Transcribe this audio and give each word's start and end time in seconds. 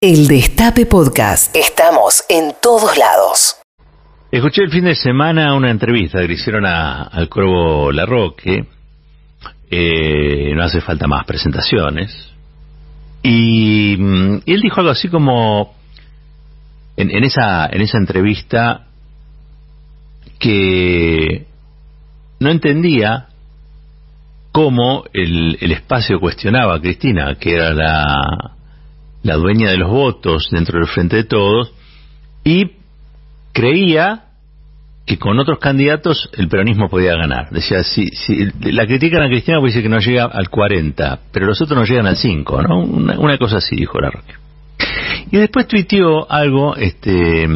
El 0.00 0.28
Destape 0.28 0.86
Podcast. 0.86 1.56
Estamos 1.56 2.22
en 2.28 2.52
todos 2.62 2.96
lados. 2.96 3.56
Escuché 4.30 4.62
el 4.62 4.70
fin 4.70 4.84
de 4.84 4.94
semana 4.94 5.52
una 5.54 5.72
entrevista 5.72 6.20
que 6.20 6.28
le 6.28 6.34
hicieron 6.34 6.64
a, 6.66 7.02
al 7.02 7.28
Corvo 7.28 7.90
Larroque. 7.90 8.64
Eh, 9.68 10.52
no 10.54 10.62
hace 10.62 10.80
falta 10.82 11.08
más 11.08 11.24
presentaciones. 11.24 12.30
Y, 13.24 13.96
mm, 13.98 14.42
y 14.46 14.52
él 14.52 14.60
dijo 14.60 14.78
algo 14.78 14.92
así 14.92 15.08
como 15.08 15.74
en, 16.96 17.10
en, 17.10 17.24
esa, 17.24 17.66
en 17.66 17.80
esa 17.80 17.98
entrevista 17.98 18.86
que 20.38 21.44
no 22.38 22.50
entendía 22.50 23.30
cómo 24.52 25.06
el, 25.12 25.58
el 25.60 25.72
espacio 25.72 26.20
cuestionaba 26.20 26.76
a 26.76 26.80
Cristina, 26.80 27.34
que 27.34 27.56
era 27.56 27.74
la, 27.74 28.57
la 29.22 29.34
dueña 29.36 29.70
de 29.70 29.76
los 29.76 29.90
votos 29.90 30.48
dentro 30.50 30.78
del 30.78 30.88
Frente 30.88 31.16
de 31.16 31.24
Todos, 31.24 31.72
y 32.44 32.72
creía 33.52 34.24
que 35.08 35.18
con 35.18 35.38
otros 35.38 35.58
candidatos 35.58 36.28
el 36.36 36.48
peronismo 36.48 36.88
podía 36.90 37.14
ganar. 37.14 37.48
Decía, 37.50 37.82
si, 37.82 38.08
si 38.08 38.46
la 38.70 38.86
critican 38.86 39.22
a 39.22 39.28
Cristina 39.28 39.58
porque 39.58 39.72
dice 39.72 39.82
que 39.82 39.88
no 39.88 40.00
llega 40.00 40.24
al 40.24 40.50
40, 40.50 41.20
pero 41.32 41.46
los 41.46 41.60
otros 41.62 41.78
no 41.78 41.84
llegan 41.86 42.06
al 42.06 42.18
5, 42.18 42.62
¿no? 42.62 42.80
Una, 42.80 43.18
una 43.18 43.38
cosa 43.38 43.56
así, 43.56 43.74
dijo 43.74 43.98
la 44.00 44.10
Roque. 44.10 44.34
Y 45.30 45.38
después 45.38 45.66
tuiteó 45.66 46.30
algo 46.30 46.76
este, 46.76 47.48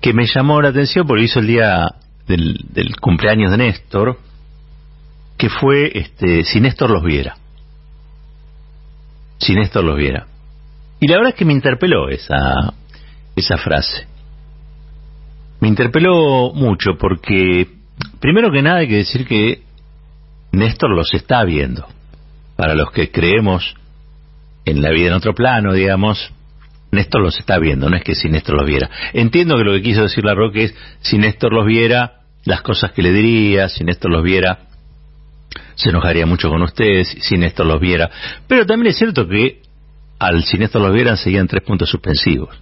que 0.00 0.12
me 0.12 0.26
llamó 0.26 0.62
la 0.62 0.68
atención 0.68 1.06
porque 1.06 1.24
hizo 1.24 1.40
el 1.40 1.48
día 1.48 1.84
del, 2.28 2.60
del 2.70 2.96
cumpleaños 2.96 3.50
de 3.50 3.56
Néstor, 3.56 4.18
que 5.36 5.48
fue 5.48 5.90
este, 5.92 6.44
si 6.44 6.60
Néstor 6.60 6.90
los 6.90 7.02
viera. 7.02 7.36
Si 9.38 9.52
Néstor 9.54 9.82
los 9.84 9.96
viera. 9.96 10.26
Y 11.02 11.08
la 11.08 11.16
verdad 11.16 11.30
es 11.30 11.34
que 11.36 11.44
me 11.44 11.52
interpeló 11.52 12.08
esa, 12.08 12.74
esa 13.34 13.58
frase. 13.58 14.06
Me 15.58 15.66
interpeló 15.66 16.52
mucho 16.54 16.92
porque, 16.96 17.66
primero 18.20 18.52
que 18.52 18.62
nada, 18.62 18.78
hay 18.78 18.88
que 18.88 18.98
decir 18.98 19.26
que 19.26 19.62
Néstor 20.52 20.90
los 20.90 21.12
está 21.12 21.42
viendo. 21.42 21.88
Para 22.54 22.76
los 22.76 22.92
que 22.92 23.10
creemos 23.10 23.74
en 24.64 24.80
la 24.80 24.90
vida 24.90 25.08
en 25.08 25.14
otro 25.14 25.34
plano, 25.34 25.72
digamos, 25.72 26.32
Néstor 26.92 27.20
los 27.20 27.36
está 27.36 27.58
viendo, 27.58 27.90
no 27.90 27.96
es 27.96 28.04
que 28.04 28.14
si 28.14 28.28
Néstor 28.28 28.54
los 28.60 28.68
viera. 28.68 28.88
Entiendo 29.12 29.56
que 29.56 29.64
lo 29.64 29.72
que 29.72 29.82
quiso 29.82 30.02
decir 30.02 30.24
la 30.24 30.36
Roque 30.36 30.66
es, 30.66 30.74
si 31.00 31.18
Néstor 31.18 31.52
los 31.52 31.66
viera, 31.66 32.20
las 32.44 32.62
cosas 32.62 32.92
que 32.92 33.02
le 33.02 33.12
diría, 33.12 33.68
si 33.68 33.82
Néstor 33.82 34.12
los 34.12 34.22
viera, 34.22 34.66
se 35.74 35.88
enojaría 35.88 36.26
mucho 36.26 36.48
con 36.48 36.62
ustedes, 36.62 37.08
si 37.08 37.38
Néstor 37.38 37.66
los 37.66 37.80
viera. 37.80 38.08
Pero 38.46 38.66
también 38.66 38.92
es 38.92 38.98
cierto 38.98 39.26
que 39.26 39.61
al 40.22 40.44
si 40.44 40.56
Néstor 40.56 40.82
los 40.82 40.94
vieran 40.94 41.16
seguían 41.16 41.48
tres 41.48 41.64
puntos 41.64 41.90
suspensivos. 41.90 42.56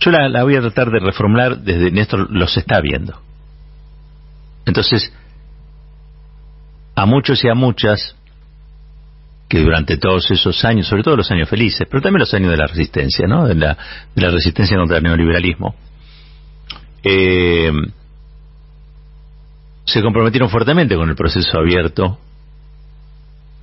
Yo 0.00 0.10
la, 0.10 0.28
la, 0.28 0.42
voy 0.42 0.56
a 0.56 0.60
tratar 0.60 0.90
de 0.90 0.98
reformular 0.98 1.58
desde 1.58 1.92
Néstor 1.92 2.28
los 2.30 2.56
está 2.56 2.80
viendo. 2.80 3.20
Entonces, 4.66 5.12
a 6.96 7.06
muchos 7.06 7.42
y 7.44 7.48
a 7.48 7.54
muchas 7.54 8.16
que 9.48 9.60
durante 9.60 9.96
todos 9.96 10.28
esos 10.32 10.64
años, 10.64 10.88
sobre 10.88 11.04
todo 11.04 11.16
los 11.16 11.30
años 11.30 11.48
felices, 11.48 11.86
pero 11.88 12.02
también 12.02 12.20
los 12.20 12.34
años 12.34 12.50
de 12.50 12.56
la 12.56 12.66
resistencia, 12.66 13.26
¿no? 13.28 13.46
De 13.46 13.54
la, 13.54 13.78
de 14.12 14.22
la 14.22 14.30
resistencia 14.30 14.76
contra 14.76 14.96
el 14.96 15.04
neoliberalismo, 15.04 15.76
eh, 17.04 17.70
se 19.84 20.02
comprometieron 20.02 20.50
fuertemente 20.50 20.96
con 20.96 21.08
el 21.08 21.14
proceso 21.14 21.58
abierto 21.58 22.18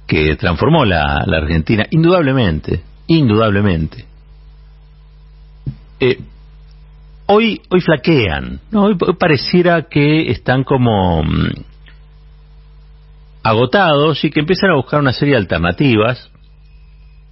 que 0.08 0.36
transformó 0.36 0.86
la, 0.86 1.24
la 1.26 1.38
Argentina, 1.38 1.86
indudablemente, 1.90 2.84
indudablemente. 3.08 4.06
Eh, 6.00 6.20
hoy, 7.28 7.62
hoy 7.70 7.82
flaquean, 7.82 8.60
¿no? 8.72 8.84
hoy, 8.84 8.98
hoy, 9.00 9.14
pareciera 9.18 9.84
que 9.84 10.30
están 10.32 10.64
como 10.64 11.24
mmm, 11.24 11.50
agotados 13.44 14.24
y 14.24 14.30
que 14.30 14.40
empiezan 14.40 14.72
a 14.72 14.76
buscar 14.76 15.00
una 15.00 15.14
serie 15.14 15.36
de 15.36 15.42
alternativas. 15.42 16.30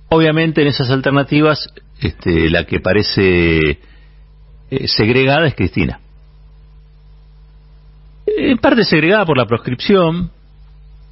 Obviamente 0.09 0.62
en 0.62 0.68
esas 0.68 0.90
alternativas 0.90 1.69
este, 2.01 2.50
la 2.50 2.66
que 2.66 2.79
parece 2.79 3.79
eh, 4.72 4.88
segregada 4.88 5.47
es 5.47 5.56
Cristina. 5.56 6.00
En 8.25 8.57
parte 8.57 8.84
segregada 8.84 9.25
por 9.25 9.38
la 9.38 9.45
proscripción, 9.45 10.31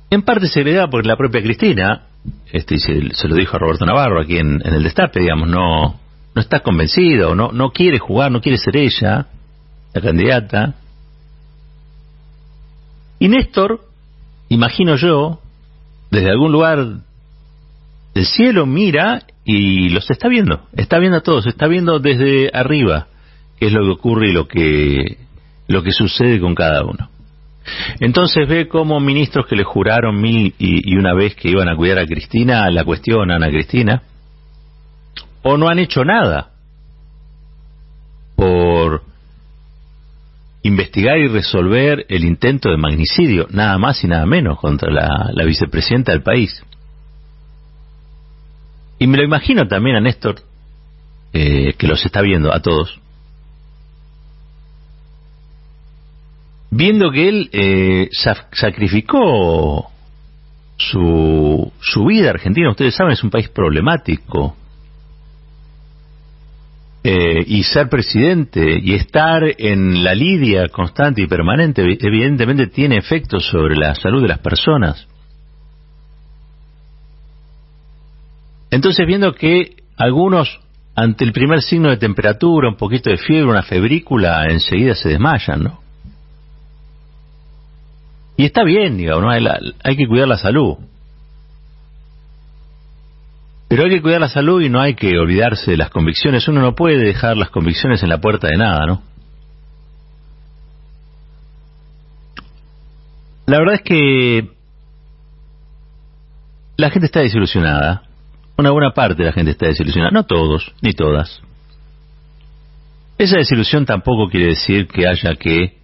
en 0.10 0.22
parte 0.24 0.48
segregada 0.48 0.90
por 0.90 1.06
la 1.06 1.16
propia 1.16 1.42
Cristina, 1.42 2.08
este, 2.52 2.78
se, 2.80 3.14
se, 3.14 3.28
lo 3.28 3.36
dijo 3.36 3.56
a 3.56 3.60
Roberto 3.60 3.86
Navarro 3.86 4.22
aquí 4.22 4.38
en, 4.38 4.62
en, 4.66 4.74
el 4.74 4.84
destape, 4.84 5.20
digamos, 5.20 5.48
no, 5.48 6.00
no 6.36 6.42
está 6.42 6.62
convencido, 6.62 7.36
no, 7.36 7.52
no 7.52 7.72
quiere 7.72 8.00
jugar, 8.00 8.32
no 8.32 8.42
quiere 8.42 8.58
ser 8.58 8.76
ella, 8.78 9.28
la 9.94 10.02
candidata. 10.02 10.76
Y 13.20 13.28
Néstor, 13.28 13.82
imagino 14.50 14.96
yo, 14.96 15.40
desde 16.10 16.30
algún 16.30 16.52
lugar 16.52 17.02
del 18.14 18.26
cielo 18.26 18.66
mira 18.66 19.24
y 19.46 19.90
los 19.90 20.10
está 20.10 20.28
viendo, 20.28 20.62
está 20.76 21.00
viendo 21.00 21.18
a 21.18 21.22
todos, 21.22 21.46
está 21.46 21.68
viendo 21.68 22.00
desde 22.00 22.50
arriba 22.54 23.08
qué 23.60 23.68
es 23.68 23.74
lo 23.74 23.84
que 23.84 23.92
ocurre 23.92 24.30
y 24.30 24.34
lo 24.34 24.48
que, 24.48 25.18
lo 25.68 25.84
que 25.84 25.92
sucede 25.92 26.40
con 26.40 26.56
cada 26.56 26.84
uno. 26.84 27.10
Entonces 28.00 28.48
ve 28.48 28.68
cómo 28.68 29.00
ministros 29.00 29.48
que 29.48 29.56
le 29.56 29.64
juraron 29.64 30.20
mil 30.20 30.54
y, 30.58 30.96
una 30.96 31.14
vez 31.14 31.36
que 31.36 31.50
iban 31.50 31.70
a 31.70 31.76
cuidar 31.76 32.00
a 32.00 32.06
Cristina 32.06 32.70
la 32.70 32.84
cuestionan 32.84 33.44
a 33.44 33.50
Cristina 33.50 34.04
o 35.44 35.58
no 35.58 35.70
han 35.70 35.80
hecho 35.80 36.04
nada 36.04 36.52
por 38.36 39.04
investigar 40.64 41.18
y 41.18 41.28
resolver 41.28 42.06
el 42.10 42.26
intento 42.26 42.70
de 42.70 42.78
magnicidio, 42.78 43.48
nada 43.52 43.78
más 43.78 44.04
y 44.04 44.08
nada 44.08 44.26
menos, 44.26 44.60
contra 44.60 44.92
la, 44.92 45.30
la 45.34 45.46
vicepresidenta 45.46 46.12
del 46.12 46.22
país. 46.22 46.64
Y 49.00 49.08
me 49.08 49.18
lo 49.18 49.24
imagino 49.24 49.68
también 49.68 49.96
a 49.96 50.02
Néstor, 50.02 50.42
eh, 51.32 51.74
que 51.78 51.88
los 51.88 52.06
está 52.06 52.22
viendo 52.22 52.54
a 52.54 52.62
todos, 52.62 53.00
viendo 56.72 57.12
que 57.12 57.30
él 57.30 57.50
eh, 57.52 58.10
sacrificó 58.52 59.92
su, 60.78 61.72
su 61.82 62.06
vida 62.06 62.30
argentina, 62.30 62.70
ustedes 62.70 62.96
saben, 62.96 63.14
es 63.14 63.24
un 63.24 63.30
país 63.30 63.50
problemático. 63.50 64.56
Eh, 67.02 67.46
y 67.48 67.64
ser 67.64 67.88
presidente 67.88 68.78
y 68.78 68.94
estar 68.94 69.42
en 69.58 70.04
la 70.04 70.14
lidia 70.14 70.68
constante 70.68 71.22
y 71.22 71.28
permanente 71.28 71.82
evidentemente 71.82 72.68
tiene 72.68 72.98
efectos 72.98 73.46
sobre 73.46 73.78
la 73.78 73.96
salud 73.96 74.22
de 74.22 74.28
las 74.28 74.40
personas. 74.40 75.08
Entonces 78.70 79.08
viendo 79.08 79.34
que 79.34 79.78
algunos 79.96 80.60
ante 80.94 81.24
el 81.24 81.32
primer 81.32 81.62
signo 81.62 81.90
de 81.90 81.96
temperatura, 81.96 82.68
un 82.68 82.76
poquito 82.76 83.10
de 83.10 83.16
fiebre, 83.16 83.50
una 83.50 83.64
febrícula, 83.64 84.44
enseguida 84.50 84.94
se 84.94 85.08
desmayan, 85.08 85.64
¿no? 85.64 85.80
Y 88.40 88.46
está 88.46 88.64
bien, 88.64 88.96
digamos, 88.96 89.22
¿no? 89.22 89.32
hay, 89.32 89.98
que 89.98 90.08
cuidar 90.08 90.30
la 90.30 90.38
salud. 90.38 90.78
Pero 93.68 93.84
hay 93.84 93.90
que 93.90 94.02
cuidar 94.02 94.22
la 94.22 94.30
salud 94.30 94.62
y 94.62 94.70
no 94.70 94.80
hay 94.80 94.94
que 94.94 95.20
olvidarse 95.20 95.72
de 95.72 95.76
las 95.76 95.90
convicciones. 95.90 96.48
Uno 96.48 96.62
no 96.62 96.74
puede 96.74 97.00
dejar 97.00 97.36
las 97.36 97.50
convicciones 97.50 98.02
en 98.02 98.08
la 98.08 98.20
puerta 98.20 98.48
de 98.48 98.56
nada, 98.56 98.86
¿no? 98.86 99.02
La 103.46 103.60
verdad 103.60 103.76
es 103.76 103.82
que 103.82 104.50
la 106.78 106.92
gente 106.92 107.08
está 107.08 107.20
desilusionada. 107.20 108.04
Una 108.58 108.72
buena 108.72 108.94
parte 108.94 109.22
de 109.22 109.26
la 109.26 109.34
gente 109.34 109.52
está 109.52 109.66
desilusionada. 109.66 110.12
No 110.12 110.24
todos, 110.24 110.74
ni 110.82 110.94
todas. 110.94 111.42
Esa 113.18 113.36
desilusión 113.36 113.86
tampoco 113.86 114.30
quiere 114.30 114.52
decir 114.52 114.88
que 114.88 115.06
haya 115.06 115.36
que 115.36 115.79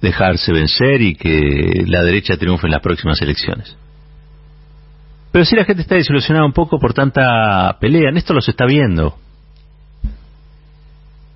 dejarse 0.00 0.52
vencer 0.52 1.00
y 1.02 1.14
que 1.14 1.84
la 1.86 2.02
derecha 2.02 2.36
triunfe 2.36 2.66
en 2.66 2.72
las 2.72 2.82
próximas 2.82 3.20
elecciones. 3.22 3.76
Pero 5.32 5.44
sí 5.44 5.54
la 5.56 5.64
gente 5.64 5.82
está 5.82 5.96
desilusionada 5.96 6.46
un 6.46 6.52
poco 6.52 6.78
por 6.78 6.94
tanta 6.94 7.76
pelea. 7.78 8.10
Esto 8.14 8.32
los 8.32 8.48
está 8.48 8.64
viendo. 8.64 9.16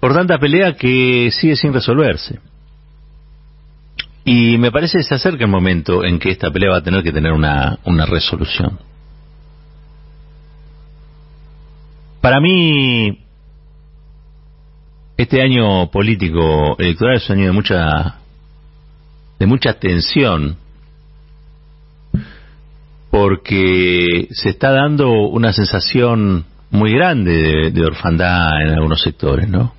Por 0.00 0.14
tanta 0.14 0.38
pelea 0.38 0.74
que 0.74 1.30
sigue 1.32 1.56
sin 1.56 1.72
resolverse. 1.72 2.40
Y 4.24 4.56
me 4.58 4.70
parece 4.70 4.98
que 4.98 5.04
se 5.04 5.14
acerca 5.14 5.44
el 5.44 5.50
momento 5.50 6.04
en 6.04 6.18
que 6.18 6.30
esta 6.30 6.50
pelea 6.50 6.70
va 6.70 6.78
a 6.78 6.82
tener 6.82 7.02
que 7.02 7.12
tener 7.12 7.32
una, 7.32 7.78
una 7.84 8.06
resolución. 8.06 8.78
Para 12.20 12.40
mí, 12.40 13.18
este 15.16 15.42
año 15.42 15.90
político 15.90 16.76
electoral 16.78 17.16
es 17.16 17.28
un 17.28 17.36
año 17.36 17.46
de 17.46 17.52
mucha, 17.52 18.19
de 19.40 19.46
mucha 19.46 19.72
tensión 19.72 20.58
porque 23.10 24.28
se 24.30 24.50
está 24.50 24.70
dando 24.70 25.10
una 25.10 25.52
sensación 25.52 26.44
muy 26.70 26.92
grande 26.92 27.72
de, 27.72 27.84
orfandad 27.84 28.62
en 28.62 28.68
algunos 28.68 29.02
sectores, 29.02 29.48
¿no? 29.48 29.74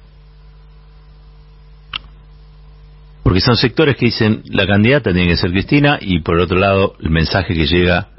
Porque 3.23 3.39
son 3.39 3.55
sectores 3.55 3.95
que 3.95 4.07
dicen 4.07 4.41
la 4.45 4.65
candidata 4.65 5.13
tiene 5.13 5.29
que 5.29 5.37
ser 5.37 5.51
Cristina 5.51 5.99
y 6.01 6.21
por 6.21 6.39
otro 6.39 6.57
lado 6.57 6.95
el 6.99 7.11
mensaje 7.11 7.53
que 7.53 7.67
llega 7.67 8.09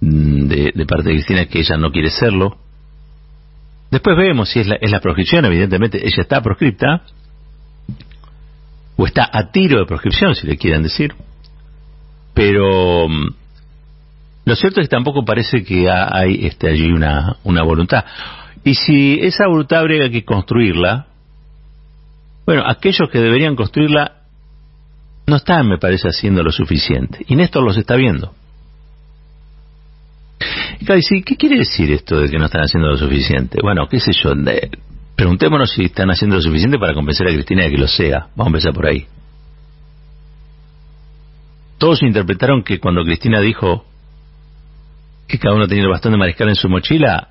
mm, 0.00 0.48
de, 0.48 0.86
parte 0.86 1.10
de 1.10 1.14
Cristina 1.14 1.42
es 1.42 1.48
que 1.48 1.60
ella 1.60 1.76
no 1.76 1.92
quiere 1.92 2.10
serlo. 2.10 2.58
Después 3.92 4.16
vemos 4.16 4.50
si 4.50 4.58
es 4.58 4.66
la, 4.66 4.74
es 4.80 4.90
la 4.90 5.00
proscripción, 5.00 5.44
evidentemente 5.44 6.04
ella 6.04 6.22
está 6.22 6.42
proscripta 6.42 7.04
o 8.96 9.06
está 9.06 9.28
a 9.32 9.50
tiro 9.50 9.78
de 9.78 9.86
proscripción, 9.86 10.34
si 10.34 10.46
le 10.46 10.56
quieren 10.56 10.82
decir. 10.82 11.14
Pero 12.34 13.08
mm, 13.08 13.26
lo 14.44 14.56
cierto 14.56 14.80
es 14.80 14.88
que 14.88 14.96
tampoco 14.96 15.24
parece 15.24 15.64
que 15.64 15.90
hay 15.90 16.46
este, 16.46 16.68
allí 16.68 16.92
una, 16.92 17.36
una 17.44 17.62
voluntad. 17.62 18.04
Y 18.64 18.74
si 18.74 19.18
esa 19.20 19.46
voluntad 19.46 19.80
habría 19.80 20.10
que 20.10 20.24
construirla, 20.24 21.06
bueno, 22.46 22.62
aquellos 22.66 23.08
que 23.10 23.18
deberían 23.18 23.56
construirla 23.56 24.22
no 25.26 25.36
están, 25.36 25.68
me 25.68 25.78
parece, 25.78 26.08
haciendo 26.08 26.42
lo 26.42 26.52
suficiente. 26.52 27.24
Y 27.26 27.34
Néstor 27.34 27.64
los 27.64 27.76
está 27.76 27.96
viendo. 27.96 28.32
Y 30.80 31.22
¿qué 31.22 31.36
quiere 31.36 31.58
decir 31.58 31.90
esto 31.90 32.20
de 32.20 32.28
que 32.28 32.38
no 32.38 32.44
están 32.44 32.62
haciendo 32.62 32.88
lo 32.88 32.96
suficiente? 32.96 33.58
Bueno, 33.62 33.88
qué 33.88 33.98
sé 33.98 34.12
yo, 34.12 34.34
preguntémonos 35.16 35.72
si 35.72 35.84
están 35.84 36.10
haciendo 36.10 36.36
lo 36.36 36.42
suficiente 36.42 36.78
para 36.78 36.94
convencer 36.94 37.26
a 37.26 37.32
Cristina 37.32 37.64
de 37.64 37.70
que 37.70 37.78
lo 37.78 37.88
sea. 37.88 38.28
Vamos 38.36 38.46
a 38.46 38.48
empezar 38.48 38.72
por 38.74 38.86
ahí. 38.86 39.06
Todos 41.78 42.02
interpretaron 42.02 42.62
que 42.62 42.78
cuando 42.78 43.02
Cristina 43.02 43.40
dijo 43.40 43.84
que 45.26 45.38
cada 45.38 45.54
uno 45.54 45.66
tenía 45.66 45.84
el 45.84 45.90
bastón 45.90 46.12
de 46.12 46.18
mariscal 46.18 46.48
en 46.48 46.54
su 46.54 46.68
mochila, 46.68 47.28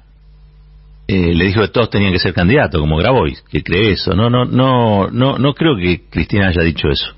eh, 1.08 1.34
le 1.34 1.46
dijo 1.46 1.62
que 1.62 1.68
todos 1.68 1.90
tenían 1.90 2.12
que 2.12 2.20
ser 2.20 2.34
candidatos, 2.34 2.82
como 2.82 2.98
Grabois, 2.98 3.42
que 3.44 3.64
cree 3.64 3.92
eso. 3.92 4.14
No, 4.14 4.30
no, 4.30 4.46
no, 4.46 5.08
no, 5.10 5.38
no 5.38 5.54
creo 5.54 5.78
que 5.78 6.04
Cristina 6.10 6.48
haya 6.48 6.64
dicho 6.64 6.90
eso. 6.90 7.14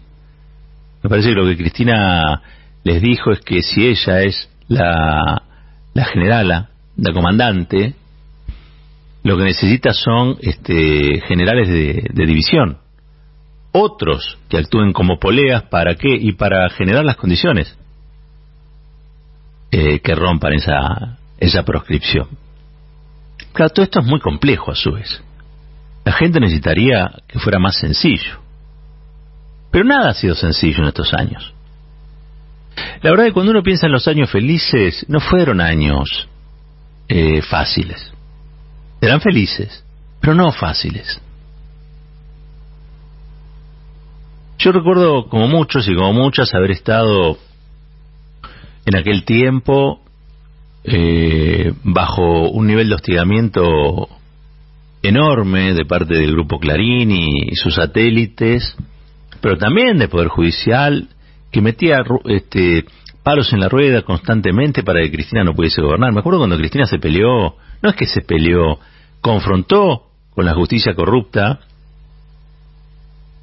Me 1.03 1.09
parece 1.09 1.29
que 1.29 1.35
lo 1.35 1.45
que 1.45 1.57
Cristina 1.57 2.41
les 2.83 3.01
dijo 3.01 3.31
es 3.31 3.39
que 3.39 3.61
si 3.61 3.87
ella 3.87 4.21
es 4.21 4.49
la, 4.67 5.41
la 5.93 6.05
generala, 6.05 6.69
la 6.97 7.13
comandante, 7.13 7.95
lo 9.27 9.37
que 9.37 9.43
necesita 9.43 9.91
son 9.91 10.37
este, 10.39 11.19
generales 11.27 11.67
de, 11.67 12.25
división. 12.25 12.77
Otros 13.73 14.37
que 14.47 14.57
actúen 14.57 14.93
como 14.93 15.19
poleas, 15.19 15.63
¿para 15.63 15.95
qué? 15.95 16.15
Y 16.15 16.31
para 16.31 16.69
generar 16.69 17.03
las 17.03 17.17
condiciones 17.17 17.77
eh, 19.71 19.99
que 19.99 20.15
rompan 20.15 20.53
esa, 20.53 21.17
esa 21.39 21.63
proscripción. 21.63 22.29
Claro, 23.51 23.73
todo 23.73 23.83
esto 23.83 23.99
es 23.99 24.05
muy 24.05 24.21
complejo 24.21 24.71
a 24.71 24.75
su 24.75 24.93
vez. 24.93 25.21
La 26.05 26.13
gente 26.13 26.39
necesitaría 26.39 27.11
que 27.27 27.37
fuera 27.37 27.59
más 27.59 27.77
sencillo. 27.77 28.39
Pero 29.71 29.83
nada 29.83 30.11
ha 30.11 30.13
sido 30.13 30.35
sencillo 30.35 30.83
en 30.83 30.87
estos 30.87 31.13
años. 31.13 31.53
La 33.01 33.09
verdad 33.09 33.25
es 33.25 33.31
que 33.31 33.33
cuando 33.33 33.51
uno 33.51 33.61
piensa 33.61 33.87
en 33.87 33.91
los 33.91 34.07
años 34.07 34.31
felices, 34.31 35.05
no 35.09 35.19
fueron 35.19 35.59
años 35.59 36.29
eh, 37.09 37.41
fáciles. 37.41 38.13
Eran 39.01 39.21
felices, 39.21 39.83
pero 40.19 40.33
no 40.33 40.51
fáciles. 40.51 41.21
Yo 44.59 44.71
recuerdo 44.71 45.29
como 45.29 45.47
muchos 45.47 45.87
y 45.87 45.95
como 45.95 46.13
muchas 46.13 46.53
haber 46.53 46.71
estado 46.71 47.37
en 48.85 48.95
aquel 48.97 49.23
tiempo 49.23 50.01
eh, 50.83 51.73
bajo 51.83 52.49
un 52.49 52.65
nivel 52.65 52.89
de 52.89 52.95
hostigamiento 52.95 54.07
enorme 55.03 55.73
de 55.73 55.85
parte 55.85 56.15
del 56.15 56.31
grupo 56.31 56.59
Clarín 56.59 57.11
y, 57.11 57.55
sus 57.55 57.75
satélites, 57.75 58.75
pero 59.41 59.57
también 59.57 59.97
del 59.97 60.09
Poder 60.09 60.29
Judicial, 60.29 61.09
que 61.51 61.61
metía 61.61 62.03
este, 62.25 62.85
palos 63.27 63.51
en 63.51 63.59
la 63.59 63.67
rueda 63.67 64.03
constantemente 64.03 64.83
para 64.83 65.01
que 65.01 65.11
Cristina 65.11 65.43
no 65.43 65.53
pudiese 65.53 65.81
gobernar. 65.81 66.13
Me 66.13 66.21
acuerdo 66.21 66.39
cuando 66.39 66.57
Cristina 66.57 66.85
se 66.85 66.97
peleó, 66.97 67.57
no 67.81 67.89
es 67.89 67.93
que 67.93 68.05
se 68.05 68.21
peleó, 68.21 68.79
confrontó 69.19 70.03
con 70.33 70.45
la 70.45 70.53
justicia 70.53 70.95
corrupta, 70.95 71.59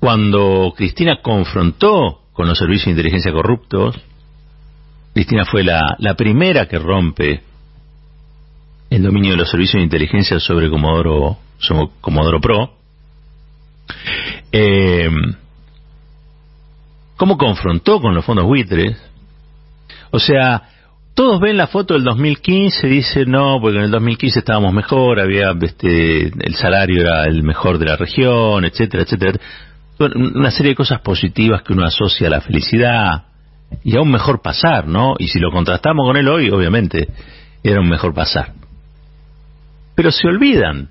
cuando 0.01 0.73
Cristina 0.75 1.21
confrontó 1.21 2.23
con 2.33 2.49
los 2.49 2.57
servicios 2.57 2.87
de 2.87 2.91
inteligencia 2.93 3.31
corruptos, 3.31 4.01
Cristina 5.13 5.45
fue 5.45 5.63
la, 5.63 6.15
primera 6.17 6.67
que 6.67 6.79
rompe 6.79 7.43
el 8.89 9.03
dominio 9.03 9.33
de 9.33 9.37
los 9.37 9.51
servicios 9.51 9.81
de 9.81 9.85
inteligencia 9.85 10.41
sobre 10.41 10.71
Comodoro, 10.71 11.37
Comodoro 12.01 12.41
Pro. 12.41 12.71
Eh, 14.51 15.11
¿Cómo 17.19 17.37
confrontó 17.37 18.01
con 18.01 18.15
los 18.15 18.25
fondos 18.25 18.47
buitres? 18.47 19.14
O 20.15 20.21
sea, 20.21 20.63
todos 21.13 21.41
ven 21.41 21.57
la 21.57 21.67
foto 21.67 21.95
del 21.95 22.05
2015 22.05 22.87
y 22.87 22.91
dicen, 22.91 23.33
no, 23.33 23.59
porque 23.61 23.79
en 23.79 23.85
el 23.87 23.91
2015 23.91 24.39
estábamos 24.39 24.73
mejor, 24.73 25.19
había 25.19 25.51
este, 25.61 26.27
el 26.29 26.55
salario 26.55 27.01
era 27.01 27.25
el 27.25 27.43
mejor 27.43 27.79
de 27.79 27.87
la 27.87 27.97
región, 27.97 28.65
etcétera, 28.65 29.03
etcétera. 29.03 29.41
Una 29.99 30.53
serie 30.53 30.71
de 30.71 30.77
cosas 30.77 31.01
positivas 31.01 31.63
que 31.63 31.73
uno 31.73 31.85
asocia 31.85 32.29
a 32.29 32.31
la 32.31 32.41
felicidad, 32.41 33.25
y 33.83 33.97
a 33.97 34.03
un 34.03 34.13
mejor 34.13 34.41
pasar, 34.41 34.87
¿no? 34.87 35.17
Y 35.19 35.27
si 35.27 35.41
lo 35.41 35.51
contrastamos 35.51 36.07
con 36.07 36.17
él 36.17 36.29
hoy, 36.29 36.49
obviamente, 36.49 37.09
era 37.65 37.81
un 37.81 37.89
mejor 37.89 38.15
pasar. 38.15 38.53
Pero 39.97 40.13
se 40.13 40.29
olvidan 40.29 40.91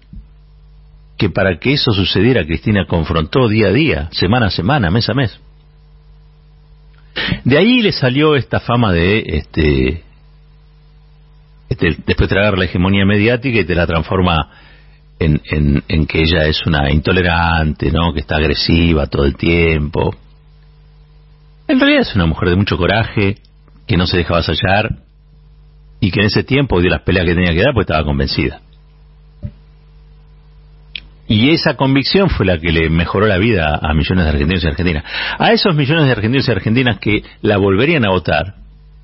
que 1.18 1.30
para 1.30 1.60
que 1.60 1.72
eso 1.72 1.94
sucediera, 1.94 2.46
Cristina 2.46 2.88
confrontó 2.88 3.48
día 3.48 3.68
a 3.68 3.72
día, 3.72 4.10
semana 4.12 4.48
a 4.48 4.50
semana, 4.50 4.92
mes 4.92 5.10
a 5.10 5.14
mes. 5.14 5.40
De 7.44 7.58
ahí 7.58 7.82
le 7.82 7.92
salió 7.92 8.36
esta 8.36 8.60
fama 8.60 8.92
de, 8.92 9.24
este, 9.26 10.04
este 11.70 11.98
después 12.06 12.30
tragar 12.30 12.58
la 12.58 12.66
hegemonía 12.66 13.06
mediática 13.06 13.60
y 13.60 13.66
te 13.66 13.76
la 13.76 13.86
transforma 13.86 14.50
en, 15.20 15.42
en, 15.46 15.84
en 15.88 16.06
que 16.06 16.22
ella 16.22 16.48
es 16.48 16.66
una 16.66 16.92
intolerante, 16.92 17.92
¿no? 17.92 18.14
Que 18.14 18.22
está 18.22 18.38
agresiva 18.38 19.08
todo 19.08 19.26
el 19.26 19.36
tiempo 19.36 20.16
en 21.68 21.80
realidad 21.80 22.02
es 22.02 22.16
una 22.16 22.26
mujer 22.26 22.50
de 22.50 22.56
mucho 22.56 22.78
coraje, 22.78 23.38
que 23.88 23.98
no 23.98 24.06
se 24.06 24.18
deja 24.18 24.34
vasallar 24.34 24.98
y 26.00 26.12
que 26.12 26.20
en 26.20 26.26
ese 26.28 26.44
tiempo 26.44 26.82
dio 26.82 26.90
las 26.90 27.02
peleas 27.02 27.26
que 27.26 27.36
tenía 27.36 27.54
que 27.54 27.62
dar 27.62 27.74
porque 27.74 27.92
estaba 27.92 28.06
convencida. 28.06 28.62
Y 31.28 31.52
esa 31.52 31.76
convicción 31.76 32.30
fue 32.30 32.46
la 32.46 32.58
que 32.58 32.72
le 32.72 32.90
mejoró 32.90 33.26
la 33.28 33.38
vida 33.38 33.80
a 33.82 33.94
millones 33.94 34.26
de 34.26 34.30
argentinos 34.30 34.64
y 34.64 34.68
argentinas. 34.68 35.06
A 35.40 35.54
esos 35.54 35.74
millones 35.76 36.06
de 36.06 36.12
argentinos 36.12 36.48
y 36.48 36.52
argentinas 36.52 37.00
que 37.00 37.24
la 37.42 37.58
volverían 37.58 38.06
a 38.06 38.10
votar, 38.10 38.56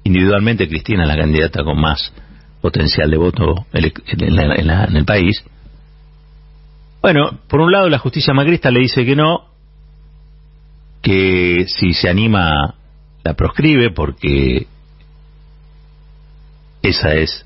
individualmente 0.03 0.67
Cristina, 0.67 1.05
la 1.05 1.15
candidata 1.15 1.63
con 1.63 1.79
más 1.79 2.13
potencial 2.61 3.09
de 3.09 3.17
voto 3.17 3.65
en, 3.71 4.95
el 4.95 5.05
país, 5.05 5.43
bueno, 7.01 7.39
por 7.47 7.61
un 7.61 7.71
lado 7.71 7.87
la 7.87 7.99
justicia 7.99 8.33
macrista 8.33 8.69
le 8.69 8.81
dice 8.81 9.05
que 9.05 9.15
no, 9.15 9.45
que 11.01 11.65
si 11.67 11.93
se 11.93 12.09
anima 12.09 12.75
la 13.23 13.33
proscribe 13.33 13.91
porque 13.91 14.67
esa 16.81 17.13
es 17.13 17.45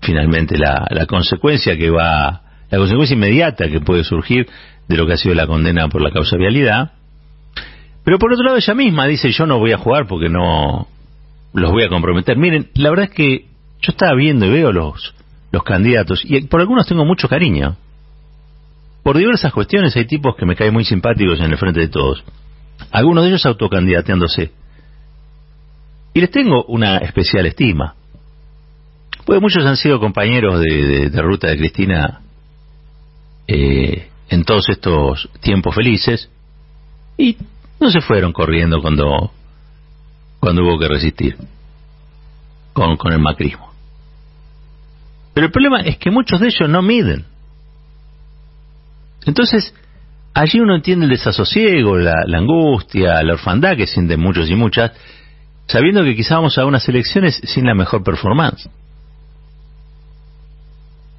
finalmente 0.00 0.58
la, 0.58 0.86
la 0.90 1.06
consecuencia 1.06 1.76
que 1.76 1.90
va, 1.90 2.42
la 2.70 2.78
consecuencia 2.78 3.14
inmediata 3.14 3.68
que 3.68 3.80
puede 3.80 4.04
surgir 4.04 4.46
de 4.88 4.96
lo 4.96 5.06
que 5.06 5.14
ha 5.14 5.16
sido 5.16 5.34
la 5.34 5.46
condena 5.46 5.88
por 5.88 6.02
la 6.02 6.10
causa 6.10 6.36
vialidad. 6.36 6.92
Pero 8.04 8.18
por 8.18 8.32
otro 8.32 8.44
lado 8.44 8.56
ella 8.56 8.74
misma 8.74 9.06
dice 9.06 9.30
yo 9.30 9.46
no 9.46 9.58
voy 9.58 9.72
a 9.72 9.78
jugar 9.78 10.06
porque 10.06 10.28
no 10.28 10.88
los 11.52 11.70
voy 11.70 11.84
a 11.84 11.88
comprometer. 11.88 12.36
Miren, 12.36 12.70
la 12.74 12.90
verdad 12.90 13.06
es 13.06 13.14
que 13.14 13.46
yo 13.80 13.90
estaba 13.92 14.14
viendo 14.14 14.46
y 14.46 14.50
veo 14.50 14.72
los, 14.72 15.14
los 15.50 15.62
candidatos 15.62 16.22
y 16.24 16.40
por 16.42 16.60
algunos 16.60 16.86
tengo 16.86 17.04
mucho 17.04 17.28
cariño. 17.28 17.76
Por 19.02 19.16
diversas 19.16 19.52
cuestiones 19.52 19.96
hay 19.96 20.06
tipos 20.06 20.36
que 20.36 20.46
me 20.46 20.56
caen 20.56 20.74
muy 20.74 20.84
simpáticos 20.84 21.40
en 21.40 21.52
el 21.52 21.58
frente 21.58 21.80
de 21.80 21.88
todos 21.88 22.24
algunos 22.90 23.24
de 23.24 23.30
ellos 23.30 23.46
autocandidateándose. 23.46 24.52
Y 26.14 26.20
les 26.20 26.30
tengo 26.30 26.64
una 26.64 26.98
especial 26.98 27.46
estima. 27.46 27.94
Pues 29.24 29.40
muchos 29.40 29.64
han 29.64 29.76
sido 29.76 30.00
compañeros 30.00 30.60
de, 30.60 31.10
ruta 31.16 31.48
de 31.48 31.58
Cristina 31.58 32.20
eh, 33.48 34.08
en 34.28 34.44
todos 34.44 34.68
estos 34.68 35.28
tiempos 35.40 35.74
felices 35.74 36.30
y 37.16 37.36
no 37.80 37.90
se 37.90 38.00
fueron 38.00 38.32
corriendo 38.32 38.80
cuando, 38.80 39.32
cuando 40.38 40.62
hubo 40.62 40.78
que 40.78 40.86
resistir 40.86 41.36
con, 42.72 42.96
con 42.96 43.12
el 43.12 43.18
macrismo. 43.18 43.72
Pero 45.34 45.46
el 45.46 45.52
problema 45.52 45.80
es 45.80 45.98
que 45.98 46.10
muchos 46.10 46.40
de 46.40 46.48
ellos 46.48 46.68
no 46.68 46.82
miden. 46.82 47.24
Entonces, 49.24 49.74
allí 50.34 50.60
uno 50.60 50.74
entiende 50.74 51.04
el 51.04 51.10
desasosiego, 51.10 51.96
la, 51.96 52.24
angustia, 52.34 53.22
la 53.22 53.34
orfandad 53.34 53.76
que 53.76 53.86
sienten 53.86 54.20
muchos 54.20 54.50
y 54.50 54.54
muchas, 54.54 54.92
sabiendo 55.66 56.02
que 56.02 56.16
quizá 56.16 56.36
vamos 56.36 56.58
a 56.58 56.64
unas 56.64 56.88
elecciones 56.88 57.40
sin 57.44 57.66
la 57.66 57.74
mejor 57.74 58.02
performance. 58.02 58.68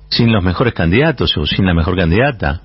Sin 0.10 0.32
los 0.32 0.44
mejores 0.44 0.74
candidatos 0.74 1.36
o 1.38 1.46
sin 1.46 1.66
la 1.66 1.74
mejor 1.74 1.96
candidata. 1.98 2.62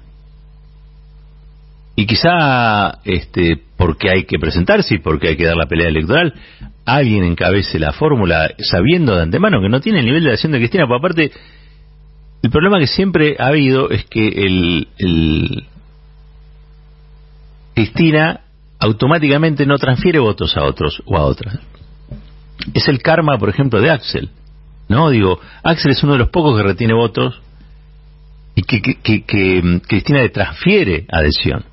Y 1.97 2.07
quizá 2.07 2.99
este, 3.05 3.63
porque 3.77 4.11
hay 4.11 4.25
que 4.25 4.39
presentarse 4.39 4.97
y 4.97 4.99
porque 4.99 5.29
hay 5.29 5.37
que 5.37 5.47
dar 5.47 5.57
la 5.57 5.67
pelea 5.67 5.89
electoral, 5.89 6.35
alguien 6.85 7.23
encabece 7.25 7.79
la 7.79 7.93
fórmula 7.93 8.51
sabiendo 8.59 9.15
de 9.15 9.23
antemano 9.23 9.61
que 9.61 9.69
no 9.69 9.81
tiene 9.81 10.01
el 10.01 10.07
nivel 10.07 10.25
de 10.25 10.33
acción 10.33 10.53
de 10.53 10.59
Cristina, 10.59 10.87
por 10.87 10.97
aparte, 10.97 11.31
el 12.43 12.51
problema 12.51 12.79
que 12.79 12.89
siempre 12.89 13.37
ha 13.39 13.47
habido 13.47 13.91
es 13.91 14.05
que 14.07 14.27
el, 14.27 14.89
el 14.99 15.65
Cristina 17.75 18.41
automáticamente 18.79 19.67
no 19.67 19.79
transfiere 19.79 20.19
votos 20.19 20.57
a 20.57 20.65
otros 20.65 21.03
o 21.07 21.17
a 21.17 21.25
otras. 21.25 21.59
Es 22.73 22.89
el 22.89 23.01
karma, 23.03 23.39
por 23.39 23.49
ejemplo, 23.49 23.81
de 23.81 23.91
Axel. 23.91 24.31
¿No? 24.89 25.11
Digo, 25.11 25.41
Axel 25.63 25.93
es 25.93 26.03
uno 26.03 26.13
de 26.13 26.19
los 26.19 26.29
pocos 26.29 26.57
que 26.57 26.63
retiene 26.63 26.95
votos 26.95 27.41
y 28.55 28.63
que, 28.63 28.81
que, 28.81 29.25
que 29.25 29.63
mm, 29.63 29.79
Cristina 29.81 30.21
le 30.21 30.29
transfiere 30.29 31.07
adhesión. 31.11 31.65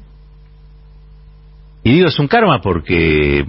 Y 1.84 1.94
digo, 1.94 2.08
es 2.08 2.20
un 2.20 2.28
karma 2.28 2.62
porque, 2.62 3.46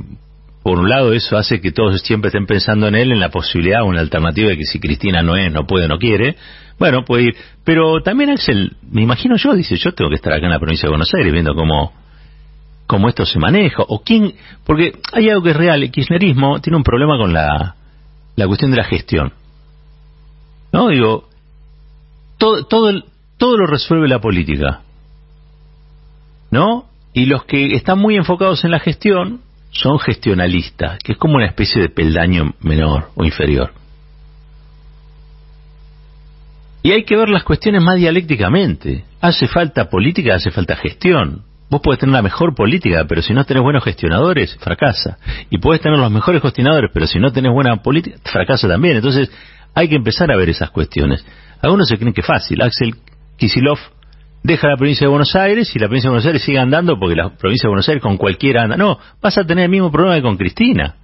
por 0.62 0.78
un 0.78 0.88
lado, 0.88 1.12
eso 1.12 1.36
hace 1.36 1.60
que 1.60 1.70
todos 1.70 2.00
siempre 2.00 2.28
estén 2.28 2.46
pensando 2.46 2.88
en 2.88 2.94
él, 2.94 3.12
en 3.12 3.20
la 3.20 3.28
posibilidad 3.28 3.82
o 3.82 3.88
en 3.88 3.96
la 3.96 4.00
alternativa 4.00 4.48
de 4.48 4.56
que 4.56 4.64
si 4.64 4.80
Cristina 4.80 5.22
no 5.22 5.36
es, 5.36 5.52
no 5.52 5.66
puede, 5.66 5.86
no 5.86 5.98
quiere, 5.98 6.36
bueno, 6.78 7.04
puede 7.04 7.24
ir. 7.24 7.36
Pero 7.64 8.02
también 8.02 8.30
Axel, 8.30 8.76
me 8.90 9.02
imagino 9.02 9.36
yo, 9.36 9.54
dice, 9.54 9.76
yo 9.76 9.92
tengo 9.92 10.08
que 10.08 10.16
estar 10.16 10.32
acá 10.32 10.46
en 10.46 10.52
la 10.52 10.58
provincia 10.58 10.86
de 10.86 10.90
Buenos 10.90 11.12
Aires 11.14 11.32
viendo 11.32 11.54
cómo, 11.54 11.92
cómo 12.86 13.08
esto 13.08 13.26
se 13.26 13.38
maneja, 13.38 13.82
o 13.86 14.02
quién, 14.02 14.34
porque 14.64 14.92
hay 15.12 15.28
algo 15.28 15.42
que 15.42 15.50
es 15.50 15.56
real, 15.56 15.82
el 15.82 15.90
kirchnerismo 15.90 16.60
tiene 16.60 16.76
un 16.76 16.82
problema 16.82 17.18
con 17.18 17.32
la, 17.32 17.76
la 18.36 18.46
cuestión 18.46 18.70
de 18.70 18.78
la 18.78 18.84
gestión. 18.84 19.32
¿No? 20.72 20.88
Digo, 20.88 21.28
todo, 22.38 22.64
todo, 22.64 22.90
todo 23.36 23.56
lo 23.56 23.66
resuelve 23.66 24.08
la 24.08 24.20
política. 24.20 24.80
¿No? 26.50 26.86
Y 27.12 27.26
los 27.26 27.44
que 27.44 27.74
están 27.74 27.98
muy 27.98 28.16
enfocados 28.16 28.64
en 28.64 28.70
la 28.70 28.80
gestión 28.80 29.40
son 29.70 29.98
gestionalistas, 29.98 30.98
que 30.98 31.12
es 31.12 31.18
como 31.18 31.36
una 31.36 31.46
especie 31.46 31.80
de 31.82 31.88
peldaño 31.88 32.54
menor 32.60 33.10
o 33.14 33.24
inferior. 33.24 33.72
Y 36.82 36.90
hay 36.90 37.04
que 37.04 37.16
ver 37.16 37.28
las 37.28 37.44
cuestiones 37.44 37.80
más 37.82 37.96
dialécticamente. 37.96 39.04
Hace 39.20 39.46
falta 39.46 39.88
política, 39.88 40.34
hace 40.34 40.50
falta 40.50 40.74
gestión. 40.76 41.42
Vos 41.70 41.80
podés 41.80 42.00
tener 42.00 42.14
la 42.14 42.22
mejor 42.22 42.54
política, 42.54 43.06
pero 43.08 43.22
si 43.22 43.32
no 43.32 43.44
tenés 43.44 43.62
buenos 43.62 43.84
gestionadores, 43.84 44.56
fracasa. 44.56 45.16
Y 45.48 45.58
podés 45.58 45.80
tener 45.80 45.98
los 45.98 46.10
mejores 46.10 46.42
gestionadores, 46.42 46.90
pero 46.92 47.06
si 47.06 47.18
no 47.18 47.32
tenés 47.32 47.52
buena 47.52 47.76
política, 47.76 48.18
fracasa 48.24 48.68
también. 48.68 48.96
Entonces, 48.96 49.30
hay 49.74 49.88
que 49.88 49.96
empezar 49.96 50.30
a 50.30 50.36
ver 50.36 50.48
esas 50.48 50.70
cuestiones. 50.70 51.24
Algunos 51.60 51.88
se 51.88 51.96
creen 51.96 52.12
que 52.12 52.20
es 52.20 52.26
fácil. 52.26 52.60
Axel 52.62 52.94
Kisilov 53.36 53.78
deja 54.42 54.68
la 54.68 54.76
provincia 54.76 55.06
de 55.06 55.10
Buenos 55.10 55.34
Aires 55.36 55.74
y 55.74 55.78
la 55.78 55.86
provincia 55.86 56.08
de 56.08 56.12
Buenos 56.12 56.26
Aires 56.26 56.42
sigue 56.42 56.58
andando 56.58 56.98
porque 56.98 57.16
la 57.16 57.30
provincia 57.30 57.66
de 57.66 57.70
Buenos 57.70 57.88
Aires 57.88 58.02
con 58.02 58.16
cualquiera 58.16 58.64
anda. 58.64 58.76
No, 58.76 58.98
vas 59.20 59.38
a 59.38 59.44
tener 59.44 59.64
el 59.64 59.70
mismo 59.70 59.90
problema 59.90 60.16
que 60.16 60.22
con 60.22 60.36
Cristina. 60.36 60.96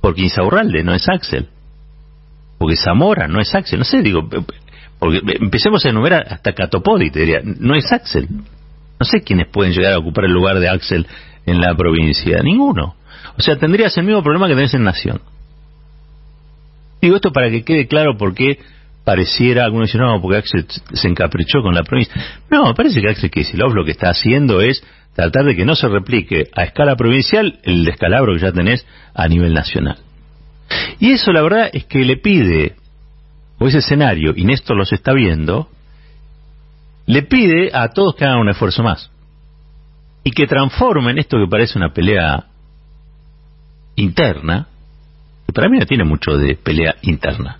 Porque 0.00 0.22
Insaurralde 0.22 0.84
no 0.84 0.94
es 0.94 1.08
Axel. 1.08 1.48
Porque 2.58 2.76
Zamora 2.76 3.26
no 3.26 3.40
es 3.40 3.54
Axel. 3.54 3.78
No 3.78 3.84
sé, 3.84 4.02
digo, 4.02 4.28
porque 4.98 5.20
empecemos 5.40 5.84
a 5.86 5.88
enumerar 5.88 6.26
hasta 6.28 6.52
Catopodi, 6.52 7.10
te 7.10 7.20
diría, 7.20 7.40
no 7.42 7.74
es 7.74 7.90
Axel. 7.92 8.28
No 9.00 9.06
sé 9.06 9.22
quiénes 9.22 9.48
pueden 9.48 9.72
llegar 9.72 9.94
a 9.94 9.98
ocupar 9.98 10.24
el 10.24 10.32
lugar 10.32 10.58
de 10.58 10.68
Axel 10.68 11.06
en 11.46 11.60
la 11.60 11.74
provincia. 11.74 12.40
Ninguno. 12.42 12.96
O 13.36 13.42
sea, 13.42 13.56
tendrías 13.56 13.96
el 13.96 14.04
mismo 14.04 14.22
problema 14.22 14.46
que 14.46 14.54
tenés 14.54 14.74
en 14.74 14.84
Nación. 14.84 15.20
Digo 17.04 17.16
esto 17.16 17.32
para 17.32 17.50
que 17.50 17.64
quede 17.64 17.86
claro 17.86 18.16
por 18.16 18.34
qué 18.34 18.58
pareciera, 19.04 19.66
algunos 19.66 19.88
dicen, 19.88 20.00
no, 20.00 20.22
porque 20.22 20.38
Axel 20.38 20.64
se 20.94 21.06
encaprichó 21.06 21.60
con 21.60 21.74
la 21.74 21.82
provincia. 21.82 22.14
No, 22.50 22.74
parece 22.74 23.02
que 23.02 23.10
Axel 23.10 23.30
Kicillof 23.30 23.74
lo 23.74 23.84
que 23.84 23.90
está 23.90 24.08
haciendo 24.08 24.62
es 24.62 24.82
tratar 25.14 25.44
de 25.44 25.54
que 25.54 25.66
no 25.66 25.74
se 25.74 25.86
replique 25.86 26.48
a 26.56 26.62
escala 26.62 26.96
provincial 26.96 27.58
el 27.62 27.84
descalabro 27.84 28.32
que 28.32 28.40
ya 28.40 28.52
tenés 28.52 28.86
a 29.12 29.28
nivel 29.28 29.52
nacional. 29.52 29.98
Y 30.98 31.12
eso 31.12 31.30
la 31.30 31.42
verdad 31.42 31.68
es 31.74 31.84
que 31.84 32.06
le 32.06 32.16
pide, 32.16 32.76
o 33.58 33.68
ese 33.68 33.80
escenario, 33.80 34.32
y 34.34 34.46
Néstor 34.46 34.74
los 34.74 34.90
está 34.90 35.12
viendo, 35.12 35.68
le 37.04 37.20
pide 37.20 37.68
a 37.74 37.88
todos 37.88 38.14
que 38.14 38.24
hagan 38.24 38.38
un 38.38 38.48
esfuerzo 38.48 38.82
más. 38.82 39.10
Y 40.22 40.30
que 40.30 40.46
transformen 40.46 41.18
esto 41.18 41.36
que 41.36 41.50
parece 41.50 41.76
una 41.76 41.92
pelea 41.92 42.46
interna, 43.94 44.68
para 45.52 45.68
mí 45.68 45.78
no 45.78 45.86
tiene 45.86 46.04
mucho 46.04 46.36
de 46.36 46.56
pelea 46.56 46.96
interna. 47.02 47.58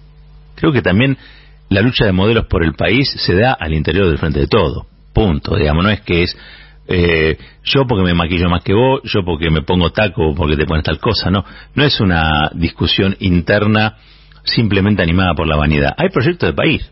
Creo 0.54 0.72
que 0.72 0.82
también 0.82 1.16
la 1.68 1.80
lucha 1.80 2.04
de 2.04 2.12
modelos 2.12 2.46
por 2.46 2.64
el 2.64 2.74
país 2.74 3.10
se 3.16 3.34
da 3.34 3.52
al 3.52 3.72
interior 3.72 4.08
del 4.08 4.18
frente 4.18 4.40
de 4.40 4.46
todo. 4.46 4.86
Punto. 5.12 5.56
Digamos, 5.56 5.84
no 5.84 5.90
es 5.90 6.00
que 6.00 6.22
es 6.22 6.36
eh, 6.86 7.38
yo 7.62 7.86
porque 7.86 8.04
me 8.04 8.14
maquillo 8.14 8.48
más 8.48 8.62
que 8.62 8.74
vos, 8.74 9.00
yo 9.04 9.24
porque 9.24 9.50
me 9.50 9.62
pongo 9.62 9.90
taco 9.90 10.34
porque 10.34 10.56
te 10.56 10.66
pones 10.66 10.84
tal 10.84 10.98
cosa. 10.98 11.30
No, 11.30 11.44
no 11.74 11.84
es 11.84 12.00
una 12.00 12.50
discusión 12.54 13.16
interna 13.20 13.96
simplemente 14.44 15.02
animada 15.02 15.34
por 15.34 15.46
la 15.46 15.56
vanidad. 15.56 15.94
Hay 15.96 16.10
proyectos 16.10 16.50
de 16.50 16.54
país. 16.54 16.90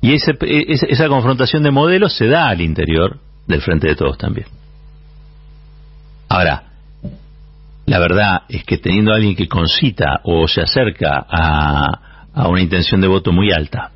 Y 0.00 0.14
ese, 0.14 0.36
esa 0.40 1.08
confrontación 1.08 1.62
de 1.62 1.70
modelos 1.70 2.16
se 2.16 2.26
da 2.26 2.48
al 2.48 2.60
interior 2.60 3.18
del 3.46 3.62
frente 3.62 3.88
de 3.88 3.96
todos 3.96 4.18
también. 4.18 4.46
Ahora, 6.28 6.65
la 7.86 7.98
verdad 7.98 8.42
es 8.48 8.64
que 8.64 8.78
teniendo 8.78 9.12
a 9.12 9.16
alguien 9.16 9.36
que 9.36 9.48
concita 9.48 10.20
o 10.24 10.46
se 10.48 10.60
acerca 10.60 11.24
a, 11.28 12.30
a 12.34 12.48
una 12.48 12.60
intención 12.60 13.00
de 13.00 13.08
voto 13.08 13.32
muy 13.32 13.52
alta 13.52 13.92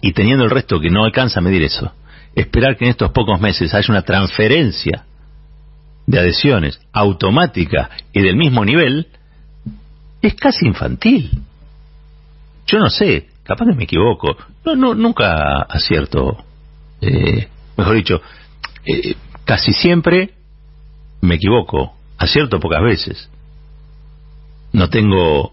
y 0.00 0.12
teniendo 0.12 0.44
el 0.44 0.50
resto 0.50 0.80
que 0.80 0.90
no 0.90 1.04
alcanza 1.04 1.40
a 1.40 1.42
medir 1.42 1.62
eso, 1.62 1.92
esperar 2.34 2.76
que 2.76 2.84
en 2.84 2.90
estos 2.90 3.12
pocos 3.12 3.40
meses 3.40 3.72
haya 3.74 3.86
una 3.88 4.02
transferencia 4.02 5.04
de 6.06 6.18
adhesiones 6.18 6.80
automática 6.92 7.90
y 8.12 8.20
del 8.20 8.36
mismo 8.36 8.64
nivel, 8.64 9.06
es 10.20 10.34
casi 10.34 10.66
infantil. 10.66 11.30
Yo 12.66 12.78
no 12.78 12.90
sé, 12.90 13.28
capaz 13.44 13.66
que 13.66 13.74
me 13.74 13.84
equivoco, 13.84 14.36
no, 14.64 14.74
no 14.74 14.94
nunca 14.94 15.62
acierto, 15.62 16.36
eh, 17.00 17.48
mejor 17.76 17.96
dicho, 17.96 18.20
eh, 18.84 19.14
casi 19.44 19.72
siempre 19.72 20.30
me 21.20 21.36
equivoco, 21.36 21.94
acierto 22.22 22.60
pocas 22.60 22.82
veces. 22.82 23.28
No 24.72 24.88
tengo 24.88 25.52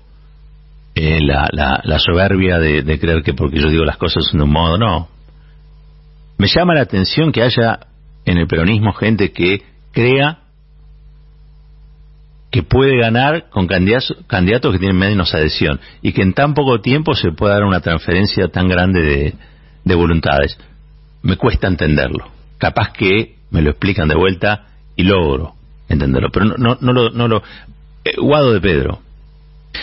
eh, 0.95 1.19
la, 1.21 1.47
la, 1.51 1.99
soberbia 1.99 2.59
de, 2.59 2.99
creer 2.99 3.23
que 3.23 3.33
porque 3.33 3.59
yo 3.59 3.69
digo 3.69 3.83
las 3.83 3.97
cosas 3.97 4.25
de 4.31 4.41
un 4.41 4.51
modo, 4.51 4.77
no. 4.77 5.07
Me 6.38 6.47
llama 6.47 6.73
la 6.73 6.81
atención 6.81 7.31
que 7.31 7.43
haya 7.43 7.79
en 8.25 8.38
el 8.38 8.47
peronismo 8.47 8.93
gente 8.93 9.31
que 9.31 9.63
crea 9.91 10.39
que 12.51 12.63
puede 12.63 12.97
ganar 12.97 13.49
con 13.49 13.67
candidatos, 13.67 14.71
que 14.71 14.79
tienen 14.79 14.97
menos 14.97 15.35
adhesión 15.35 15.79
y 16.01 16.13
que 16.13 16.21
en 16.21 16.33
tan 16.33 16.53
poco 16.53 16.81
tiempo 16.81 17.13
se 17.13 17.31
pueda 17.31 17.55
dar 17.55 17.63
una 17.63 17.81
transferencia 17.81 18.47
tan 18.47 18.67
grande 18.67 19.01
de, 19.01 19.33
de 19.83 19.95
voluntades. 19.95 20.57
Me 21.21 21.35
cuesta 21.35 21.67
entenderlo. 21.67 22.31
Capaz 22.57 22.93
que 22.93 23.35
me 23.51 23.61
lo 23.61 23.71
explican 23.71 24.07
de 24.07 24.15
vuelta 24.15 24.67
y 24.95 25.03
logro 25.03 25.59
entenderlo. 25.89 26.29
Pero 26.31 26.46
no, 26.46 26.58
no, 26.58 26.77
no 26.79 26.93
lo... 26.93 27.10
No 27.10 27.27
lo 27.27 27.43
eh, 28.03 28.13
Guado 28.17 28.53
de 28.53 28.62
Pedro. 28.62 29.00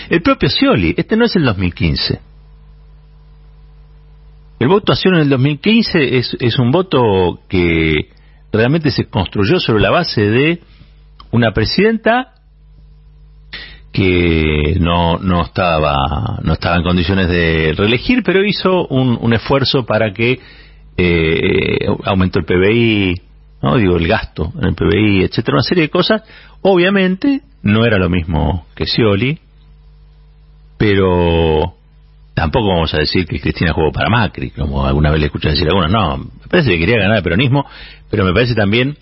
El 0.08 0.22
propio 0.22 0.48
Scioli, 0.48 0.94
este 0.96 1.16
no 1.16 1.26
es 1.26 1.36
el 1.36 1.44
2015. 1.44 2.20
El 4.58 4.68
voto 4.68 4.92
a 4.92 4.96
Scioli 4.96 5.18
en 5.18 5.22
el 5.24 5.28
2015 5.30 6.18
es, 6.18 6.36
es 6.40 6.58
un 6.58 6.70
voto 6.70 7.40
que 7.48 8.08
realmente 8.52 8.90
se 8.90 9.04
construyó 9.06 9.60
sobre 9.60 9.82
la 9.82 9.90
base 9.90 10.22
de 10.22 10.60
una 11.30 11.52
presidenta 11.52 12.32
que 13.92 14.76
no, 14.80 15.18
no 15.18 15.42
estaba 15.42 16.38
no 16.42 16.52
estaba 16.52 16.76
en 16.76 16.82
condiciones 16.82 17.28
de 17.28 17.74
reelegir, 17.76 18.22
pero 18.22 18.44
hizo 18.44 18.86
un, 18.88 19.18
un 19.20 19.32
esfuerzo 19.32 19.84
para 19.86 20.12
que 20.12 20.38
eh, 20.96 21.86
aumentó 22.04 22.38
el 22.38 22.44
PBI, 22.44 23.14
no 23.62 23.76
digo 23.76 23.96
el 23.96 24.06
gasto 24.06 24.52
en 24.60 24.68
el 24.68 24.74
PBI, 24.74 25.24
etcétera, 25.24 25.56
una 25.56 25.62
serie 25.62 25.84
de 25.84 25.90
cosas. 25.90 26.22
Obviamente 26.62 27.42
no 27.62 27.84
era 27.84 27.98
lo 27.98 28.08
mismo 28.08 28.66
que 28.74 28.86
Scioli, 28.86 29.38
pero 30.78 31.74
tampoco 32.34 32.68
vamos 32.68 32.92
a 32.94 32.98
decir 32.98 33.26
que 33.26 33.40
Cristina 33.40 33.72
jugó 33.72 33.90
para 33.92 34.10
Macri, 34.10 34.50
como 34.50 34.86
alguna 34.86 35.10
vez 35.10 35.20
le 35.20 35.26
escuché 35.26 35.50
decir 35.50 35.68
a. 35.68 35.88
No, 35.88 36.18
me 36.18 36.48
parece 36.48 36.70
que 36.70 36.78
quería 36.78 36.98
ganar 36.98 37.18
el 37.18 37.22
peronismo, 37.22 37.64
pero 38.10 38.24
me 38.24 38.32
parece 38.32 38.54
también 38.54 38.96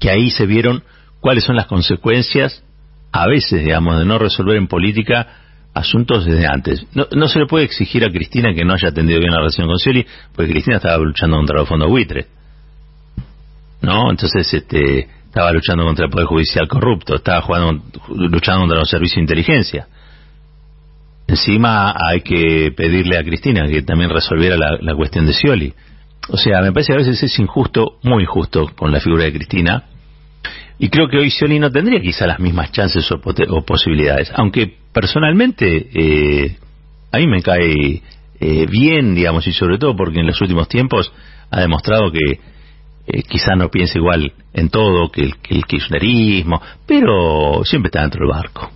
que 0.00 0.10
ahí 0.10 0.30
se 0.30 0.46
vieron 0.46 0.82
cuáles 1.20 1.44
son 1.44 1.56
las 1.56 1.66
consecuencias, 1.66 2.64
a 3.12 3.26
veces, 3.26 3.64
digamos, 3.64 3.98
de 3.98 4.04
no 4.04 4.18
resolver 4.18 4.56
en 4.56 4.66
política 4.66 5.28
asuntos 5.74 6.24
desde 6.24 6.46
antes. 6.46 6.84
No, 6.94 7.06
no 7.14 7.28
se 7.28 7.38
le 7.38 7.46
puede 7.46 7.64
exigir 7.64 8.04
a 8.04 8.10
Cristina 8.10 8.54
que 8.54 8.64
no 8.64 8.74
haya 8.74 8.88
atendido 8.88 9.20
bien 9.20 9.30
la 9.30 9.38
relación 9.38 9.66
con 9.66 9.78
Scioli, 9.78 10.06
porque 10.34 10.50
Cristina 10.50 10.78
estaba 10.78 10.98
luchando 10.98 11.36
contra 11.36 11.58
los 11.58 11.68
fondos 11.68 11.88
buitre. 11.88 12.26
¿No? 13.82 14.10
Entonces, 14.10 14.52
este, 14.54 15.08
estaba 15.26 15.52
luchando 15.52 15.84
contra 15.84 16.06
el 16.06 16.10
Poder 16.10 16.26
Judicial 16.26 16.68
corrupto, 16.68 17.16
estaba 17.16 17.42
jugando, 17.42 17.82
luchando 18.08 18.60
contra 18.60 18.78
los 18.78 18.88
servicios 18.88 19.16
de 19.16 19.22
inteligencia. 19.22 19.86
Encima 21.26 21.94
hay 21.96 22.20
que 22.20 22.72
pedirle 22.76 23.16
a 23.16 23.24
Cristina 23.24 23.66
que 23.66 23.82
también 23.82 24.10
resolviera 24.10 24.56
la, 24.56 24.94
cuestión 24.94 25.24
de 25.26 25.32
Scioli. 25.32 25.72
O 26.28 26.36
sea, 26.36 26.60
me 26.60 26.72
parece 26.72 26.88
que 26.88 26.94
a 26.94 26.98
veces 26.98 27.22
es 27.22 27.38
injusto, 27.38 27.98
muy 28.02 28.24
injusto 28.24 28.70
con 28.76 28.92
la 28.92 29.00
figura 29.00 29.24
de 29.24 29.32
Cristina. 29.32 29.84
Y 30.78 30.88
creo 30.88 31.08
que 31.08 31.18
hoy 31.18 31.30
Scioli 31.30 31.58
no 31.58 31.70
tendría 31.70 32.00
quizá 32.00 32.26
las 32.26 32.38
mismas 32.38 32.72
chances 32.72 33.10
o, 33.10 33.20
posibilidades. 33.64 34.30
Aunque 34.34 34.76
personalmente 34.92 35.88
eh, 35.94 36.56
a 37.10 37.18
mí 37.18 37.26
me 37.26 37.40
cae 37.40 38.02
eh, 38.40 38.66
bien, 38.66 39.14
digamos, 39.14 39.46
y 39.46 39.52
sobre 39.52 39.78
todo 39.78 39.96
porque 39.96 40.20
en 40.20 40.26
los 40.26 40.40
últimos 40.40 40.68
tiempos 40.68 41.10
ha 41.50 41.60
demostrado 41.60 42.10
que 42.12 42.51
eh, 43.06 43.22
quizá 43.22 43.54
no 43.56 43.68
piensa 43.68 43.98
igual 43.98 44.32
en 44.52 44.68
todo 44.68 45.10
que 45.10 45.22
el, 45.22 45.36
que 45.38 45.54
el 45.54 45.64
kirchnerismo, 45.64 46.60
pero 46.86 47.64
siempre 47.64 47.88
está 47.88 48.02
dentro 48.02 48.20
del 48.20 48.30
barco 48.30 48.70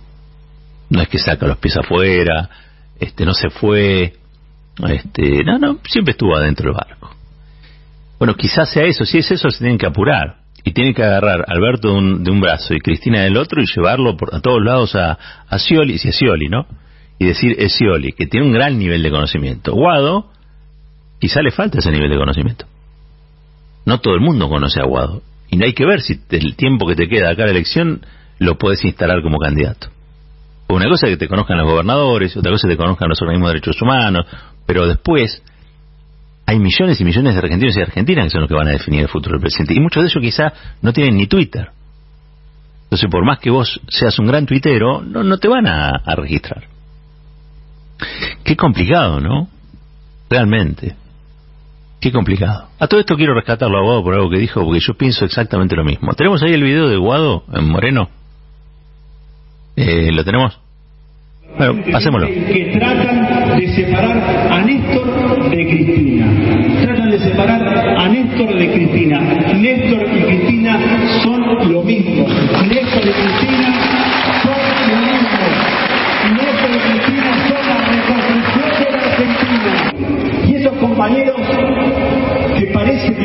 no 0.89 1.01
es 1.01 1.09
que 1.09 1.17
saca 1.17 1.47
los 1.47 1.57
pies 1.57 1.77
afuera, 1.77 2.49
este, 2.99 3.25
no 3.25 3.33
se 3.33 3.49
fue, 3.49 4.13
este, 4.87 5.43
no, 5.43 5.57
no, 5.59 5.79
siempre 5.87 6.11
estuvo 6.11 6.35
adentro 6.35 6.71
del 6.71 6.75
barco. 6.75 7.15
Bueno, 8.17 8.35
quizás 8.35 8.71
sea 8.71 8.83
eso, 8.83 9.05
si 9.05 9.19
es 9.19 9.29
eso 9.31 9.49
se 9.49 9.59
tienen 9.59 9.77
que 9.77 9.85
apurar 9.85 10.37
y 10.63 10.71
tienen 10.71 10.93
que 10.93 11.03
agarrar 11.03 11.41
a 11.41 11.53
Alberto 11.53 11.89
de 11.89 11.93
un, 11.93 12.23
de 12.23 12.31
un 12.31 12.41
brazo 12.41 12.73
y 12.73 12.79
Cristina 12.79 13.21
del 13.21 13.37
otro 13.37 13.61
y 13.61 13.65
llevarlo 13.65 14.17
por, 14.17 14.33
a 14.33 14.39
todos 14.39 14.63
lados 14.63 14.95
a, 14.95 15.17
a 15.47 15.59
Scioli, 15.59 15.97
si 15.97 16.09
es 16.09 16.15
Scioli, 16.15 16.49
¿no? 16.49 16.65
Y 17.19 17.25
decir, 17.25 17.55
es 17.57 17.73
Scioli, 17.73 18.11
que 18.13 18.27
tiene 18.27 18.45
un 18.45 18.53
gran 18.53 18.77
nivel 18.77 19.03
de 19.03 19.11
conocimiento. 19.11 19.73
Guado, 19.73 20.31
quizá 21.19 21.41
le 21.41 21.51
falta 21.51 21.79
ese 21.79 21.91
nivel 21.91 22.09
de 22.09 22.17
conocimiento. 22.17 22.65
No 23.87 23.99
todo 23.99 24.15
el 24.15 24.19
mundo 24.19 24.49
conoce 24.49 24.81
a 24.81 24.83
Guado. 24.83 25.21
Y 25.49 25.63
hay 25.63 25.71
que 25.71 25.85
ver 25.85 26.01
si 26.01 26.19
el 26.29 26.57
tiempo 26.57 26.85
que 26.85 26.95
te 26.95 27.07
queda 27.07 27.31
acá 27.31 27.43
a 27.43 27.45
la 27.45 27.53
elección 27.53 28.01
lo 28.37 28.57
puedes 28.57 28.83
instalar 28.83 29.21
como 29.23 29.39
candidato. 29.39 29.87
Una 30.67 30.89
cosa 30.89 31.07
es 31.07 31.13
que 31.13 31.17
te 31.17 31.29
conozcan 31.29 31.57
los 31.57 31.71
gobernadores, 31.71 32.35
otra 32.35 32.51
cosa 32.51 32.67
es 32.67 32.71
que 32.71 32.75
te 32.75 32.83
conozcan 32.83 33.07
los 33.07 33.21
organismos 33.21 33.47
de 33.47 33.53
derechos 33.53 33.81
humanos, 33.81 34.25
pero 34.65 34.85
después 34.85 35.41
hay 36.45 36.59
millones 36.59 36.99
y 36.99 37.05
millones 37.05 37.33
de 37.33 37.39
argentinos 37.39 37.77
y 37.77 37.81
argentinas 37.81 38.25
que 38.25 38.31
son 38.31 38.41
los 38.41 38.49
que 38.49 38.55
van 38.55 38.67
a 38.67 38.71
definir 38.71 39.03
el 39.03 39.07
futuro 39.07 39.35
del 39.35 39.41
presidente. 39.41 39.73
Y 39.73 39.79
muchos 39.79 40.03
de 40.03 40.09
ellos 40.09 40.21
quizá 40.21 40.51
no 40.81 40.91
tienen 40.91 41.15
ni 41.15 41.27
Twitter. 41.27 41.69
Entonces, 42.83 43.09
por 43.09 43.25
más 43.25 43.39
que 43.39 43.49
vos 43.49 43.79
seas 43.87 44.19
un 44.19 44.27
gran 44.27 44.45
tuitero, 44.45 45.01
no, 45.01 45.23
no 45.23 45.37
te 45.37 45.47
van 45.47 45.65
a, 45.65 45.93
registrar. 46.17 46.65
Qué 48.43 48.57
complicado, 48.57 49.21
¿no? 49.21 49.47
Realmente. 50.29 50.95
Qué 51.99 52.11
complicado. 52.11 52.67
A 52.79 52.87
todo 52.87 52.99
esto 52.99 53.15
quiero 53.15 53.33
rescatarlo 53.33 53.77
a 53.77 53.81
Guado 53.81 54.03
por 54.03 54.13
algo 54.13 54.29
que 54.29 54.37
dijo, 54.37 54.63
porque 54.63 54.79
yo 54.79 54.93
pienso 54.93 55.25
exactamente 55.25 55.75
lo 55.75 55.83
mismo. 55.83 56.13
¿Tenemos 56.13 56.43
ahí 56.43 56.53
el 56.53 56.63
video 56.63 56.87
de 56.87 56.97
Guado 56.97 57.43
en 57.51 57.67
Moreno? 57.67 58.09
Eh, 59.75 60.11
¿Lo 60.11 60.23
tenemos? 60.23 60.59
Bueno, 61.57 61.83
pasémoslo. 61.91 62.27
Que 62.27 62.77
tratan 62.79 63.57
de 63.57 63.67
separar 63.73 64.51
a 64.51 64.61
Néstor 64.63 65.49
de 65.49 65.67
Cristina. 65.67 66.81
Tratan 66.83 67.09
de 67.11 67.19
separar 67.19 67.97
a 67.97 68.09
Néstor 68.09 68.55
de 68.55 68.73
Cristina. 68.73 69.19
Néstor 69.53 70.07
y 70.15 70.26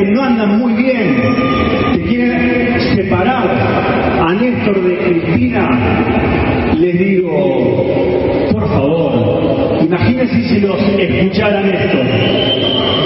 que 0.04 0.10
no 0.10 0.22
andan 0.22 0.58
muy 0.58 0.72
bien, 0.72 1.16
que 1.92 2.00
quieren 2.02 2.80
separar 2.96 3.48
a 4.20 4.34
Néstor 4.34 4.82
de 4.82 4.96
Cristina, 4.96 5.68
les 6.76 6.98
digo, 6.98 8.50
por 8.50 8.68
favor, 8.68 9.78
imagínense 9.84 10.42
si 10.48 10.60
los 10.60 10.76
escucharan 10.98 11.68
esto, 11.68 11.98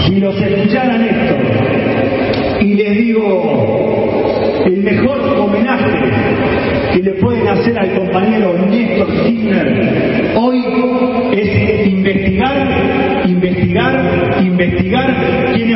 si 0.06 0.20
los 0.20 0.40
escucharan 0.40 1.02
esto, 1.02 2.64
y 2.64 2.74
les 2.74 2.96
digo, 2.96 4.62
el 4.64 4.76
mejor 4.78 5.20
homenaje 5.38 5.90
que 6.94 7.02
le 7.02 7.10
pueden 7.12 7.46
hacer 7.46 7.78
al 7.78 7.94
compañero 7.94 8.54
Néstor 8.70 9.08
Kirchner 9.22 10.32
hoy 10.34 10.64
es 11.32 11.86
investigar, 11.88 13.26
investigar, 13.26 14.40
investigar 14.42 15.15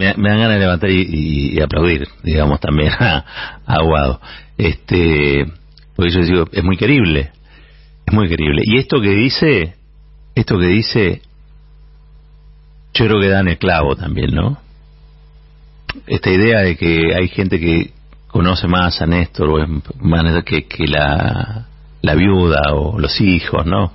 me, 0.00 0.28
dan 0.28 0.38
ganas 0.38 0.54
de 0.54 0.58
levantar 0.58 0.90
y, 0.90 1.60
aplaudir, 1.60 2.08
digamos, 2.22 2.60
también 2.60 2.90
a, 2.98 3.24
Aguado. 3.66 4.20
Este, 4.56 5.46
porque 5.94 6.12
yo 6.12 6.20
digo, 6.22 6.44
es 6.52 6.64
muy 6.64 6.76
querible, 6.76 7.32
es 8.06 8.14
muy 8.14 8.28
querible. 8.28 8.62
Y 8.64 8.78
esto 8.78 9.00
que 9.00 9.10
dice, 9.10 9.74
esto 10.34 10.58
que 10.58 10.66
dice, 10.66 11.22
yo 12.94 13.06
creo 13.06 13.20
que 13.20 13.28
dan 13.28 13.48
el 13.48 13.58
clavo 13.58 13.94
también, 13.96 14.34
¿no? 14.34 14.58
Esta 16.06 16.30
idea 16.30 16.60
de 16.60 16.76
que 16.76 17.14
hay 17.14 17.28
gente 17.28 17.58
que 17.58 17.92
conoce 18.28 18.68
más 18.68 19.02
a 19.02 19.06
Néstor 19.06 19.48
o 19.48 19.62
es 19.62 20.44
que, 20.44 20.66
que 20.66 20.86
la, 20.86 21.66
viuda 22.02 22.74
o 22.74 22.98
los 22.98 23.20
hijos, 23.20 23.66
¿no? 23.66 23.92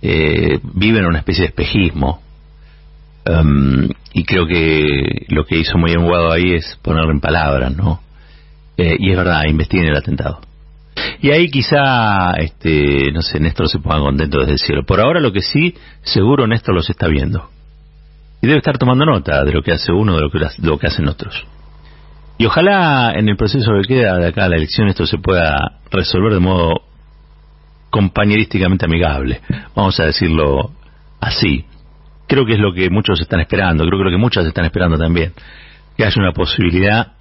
Eh, 0.00 0.60
viven 0.62 1.00
en 1.02 1.06
una 1.06 1.18
especie 1.18 1.42
de 1.42 1.48
espejismo 1.48 2.23
Um, 3.26 3.88
y 4.12 4.24
creo 4.24 4.46
que 4.46 5.26
lo 5.28 5.44
que 5.44 5.56
hizo 5.56 5.78
muy 5.78 5.92
enguado 5.92 6.30
ahí 6.30 6.54
es 6.54 6.78
ponerlo 6.82 7.10
en 7.10 7.20
palabras, 7.20 7.74
¿no? 7.74 8.00
Eh, 8.76 8.96
y 8.98 9.10
es 9.10 9.16
verdad, 9.16 9.44
investiguen 9.48 9.88
el 9.88 9.96
atentado. 9.96 10.40
Y 11.20 11.30
ahí 11.30 11.48
quizá, 11.48 12.32
este, 12.32 13.10
no 13.12 13.22
sé, 13.22 13.40
Néstor 13.40 13.68
se 13.68 13.78
ponga 13.78 14.00
contento 14.00 14.40
desde 14.40 14.52
el 14.52 14.58
cielo. 14.58 14.84
Por 14.84 15.00
ahora 15.00 15.20
lo 15.20 15.32
que 15.32 15.40
sí, 15.40 15.74
seguro 16.02 16.46
Néstor 16.46 16.74
los 16.74 16.90
está 16.90 17.08
viendo. 17.08 17.48
Y 18.42 18.46
debe 18.46 18.58
estar 18.58 18.76
tomando 18.76 19.06
nota 19.06 19.42
de 19.42 19.52
lo 19.52 19.62
que 19.62 19.72
hace 19.72 19.90
uno, 19.90 20.16
de 20.16 20.20
lo 20.20 20.30
que, 20.30 20.38
lo 20.62 20.78
que 20.78 20.86
hacen 20.86 21.08
otros. 21.08 21.46
Y 22.36 22.46
ojalá 22.46 23.12
en 23.16 23.28
el 23.28 23.36
proceso 23.36 23.72
que 23.80 23.94
queda 23.94 24.18
de 24.18 24.26
acá 24.26 24.44
a 24.44 24.48
la 24.48 24.56
elección 24.56 24.88
esto 24.88 25.06
se 25.06 25.18
pueda 25.18 25.80
resolver 25.90 26.34
de 26.34 26.40
modo 26.40 26.82
compañerísticamente 27.90 28.84
amigable. 28.84 29.40
Vamos 29.74 29.98
a 30.00 30.04
decirlo 30.04 30.72
así 31.20 31.64
creo 32.26 32.46
que 32.46 32.54
es 32.54 32.58
lo 32.58 32.72
que 32.72 32.90
muchos 32.90 33.20
están 33.20 33.40
esperando, 33.40 33.84
creo 33.84 34.04
que 34.04 34.10
que 34.10 34.16
muchas 34.16 34.46
están 34.46 34.64
esperando 34.64 34.98
también, 34.98 35.32
que 35.96 36.04
haya 36.04 36.20
una 36.20 36.32
posibilidad 36.32 37.12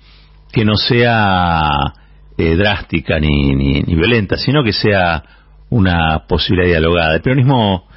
que 0.52 0.64
no 0.64 0.76
sea 0.76 1.94
eh, 2.38 2.56
drástica 2.56 3.20
ni, 3.20 3.82
violenta, 3.84 4.38
sino 4.38 4.64
que 4.64 4.74
sea 4.74 5.24
una 5.70 6.20
posibilidad 6.28 6.70
dialogada. 6.70 7.16
El 7.16 7.22
peronismo 7.22 7.88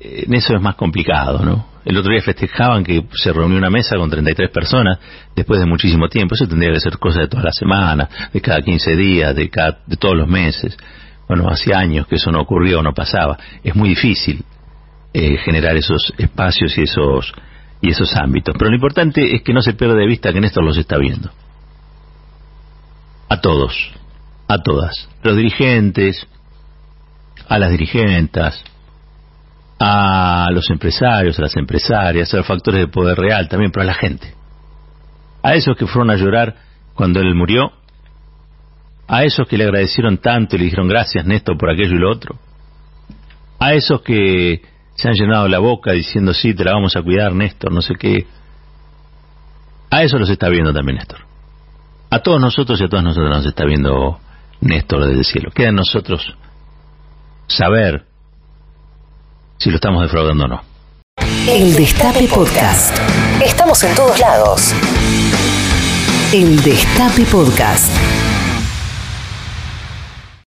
eh, 0.00 0.24
en 0.26 0.34
eso 0.34 0.54
es 0.54 0.60
más 0.60 0.74
complicado, 0.74 1.44
¿no? 1.44 1.70
El 1.84 1.96
otro 1.96 2.12
día 2.12 2.20
festejaban 2.20 2.84
que 2.84 3.06
se 3.14 3.32
reunió 3.32 3.56
una 3.56 3.70
mesa 3.70 3.96
con 3.96 4.10
33 4.10 4.50
personas 4.50 4.98
después 5.34 5.60
de 5.60 5.66
muchísimo 5.66 6.08
tiempo. 6.08 6.34
Eso 6.34 6.46
tendría 6.46 6.72
que 6.72 6.80
ser 6.80 6.98
cosa 6.98 7.20
de 7.20 7.28
todas 7.28 7.44
las 7.44 7.54
semanas, 7.56 8.08
de 8.32 8.40
cada 8.40 8.60
15 8.60 8.96
días, 8.96 9.34
de, 9.34 9.48
cada, 9.48 9.78
de 9.86 9.96
todos 9.96 10.16
los 10.16 10.28
meses. 10.28 10.76
Bueno, 11.26 11.48
hace 11.48 11.74
años 11.74 12.06
que 12.06 12.16
eso 12.16 12.30
no 12.30 12.40
ocurrió, 12.40 12.82
no 12.82 12.92
pasaba. 12.92 13.38
Es 13.62 13.74
muy 13.74 13.90
difícil 13.90 14.44
eh, 15.12 15.36
generar 15.38 15.76
esos 15.76 16.12
espacios 16.18 16.76
y 16.78 16.82
esos 16.82 17.32
y 17.80 17.90
esos 17.90 18.14
ámbitos. 18.16 18.54
Pero 18.58 18.70
lo 18.70 18.76
importante 18.76 19.34
es 19.34 19.42
que 19.42 19.52
no 19.52 19.62
se 19.62 19.72
pierda 19.72 19.94
de 19.94 20.06
vista 20.06 20.32
que 20.32 20.40
Néstor 20.40 20.64
los 20.64 20.76
está 20.76 20.98
viendo. 20.98 21.30
A 23.28 23.40
todos, 23.40 23.74
a 24.48 24.58
todas. 24.58 25.08
Los 25.22 25.36
dirigentes, 25.36 26.26
a 27.48 27.58
las 27.58 27.70
dirigentas, 27.70 28.62
a 29.78 30.48
los 30.52 30.68
empresarios, 30.70 31.38
a 31.38 31.42
las 31.42 31.56
empresarias, 31.56 32.32
a 32.34 32.38
los 32.38 32.46
factores 32.46 32.80
de 32.80 32.88
poder 32.88 33.16
real 33.16 33.48
también, 33.48 33.70
pero 33.72 33.84
a 33.84 33.86
la 33.86 33.94
gente. 33.94 34.34
A 35.42 35.54
esos 35.54 35.76
que 35.76 35.86
fueron 35.86 36.10
a 36.10 36.16
llorar 36.16 36.54
cuando 36.94 37.20
él 37.20 37.34
murió, 37.34 37.72
a 39.08 39.24
esos 39.24 39.48
que 39.48 39.56
le 39.56 39.64
agradecieron 39.64 40.18
tanto 40.18 40.54
y 40.54 40.58
le 40.58 40.64
dijeron 40.66 40.86
gracias 40.86 41.24
Néstor 41.24 41.56
por 41.56 41.70
aquello 41.70 41.96
y 41.96 41.98
lo 41.98 42.12
otro, 42.12 42.38
a 43.58 43.72
esos 43.72 44.02
que 44.02 44.62
se 45.00 45.08
han 45.08 45.14
llenado 45.14 45.48
la 45.48 45.58
boca 45.58 45.92
diciendo 45.92 46.34
sí, 46.34 46.52
te 46.52 46.62
la 46.62 46.72
vamos 46.72 46.94
a 46.94 47.02
cuidar, 47.02 47.32
Néstor, 47.34 47.72
no 47.72 47.80
sé 47.80 47.94
qué. 47.98 48.26
A 49.90 50.02
eso 50.02 50.18
los 50.18 50.28
está 50.28 50.48
viendo 50.48 50.74
también 50.74 50.98
Néstor. 50.98 51.20
A 52.10 52.18
todos 52.20 52.40
nosotros 52.40 52.78
y 52.80 52.84
a 52.84 52.88
todas 52.88 53.04
nosotras 53.04 53.38
nos 53.38 53.46
está 53.46 53.64
viendo 53.64 54.20
Néstor 54.60 55.04
desde 55.04 55.18
el 55.18 55.24
cielo. 55.24 55.50
Queda 55.52 55.68
en 55.70 55.76
nosotros 55.76 56.36
saber 57.46 58.04
si 59.58 59.70
lo 59.70 59.76
estamos 59.76 60.02
defraudando 60.02 60.44
o 60.44 60.48
no. 60.48 60.62
El 61.48 61.74
Destape 61.74 62.28
Podcast. 62.28 62.98
Estamos 63.42 63.82
en 63.82 63.94
todos 63.94 64.18
lados. 64.18 64.74
El 66.32 66.62
Destape 66.62 67.24
Podcast. 67.24 68.29